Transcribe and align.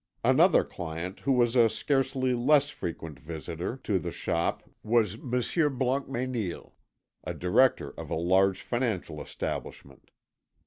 Another 0.23 0.63
client 0.63 1.19
who 1.19 1.31
was 1.33 1.55
a 1.55 1.69
scarcely 1.69 2.33
less 2.33 2.71
frequent 2.71 3.19
visitor 3.19 3.77
to 3.83 3.99
the 3.99 4.09
shop 4.09 4.67
was 4.81 5.15
Monsieur 5.19 5.69
Blancmesnil, 5.69 6.71
a 7.23 7.35
director 7.35 7.91
of 7.99 8.09
a 8.09 8.15
large 8.15 8.63
financial 8.63 9.21
establishment. 9.21 10.09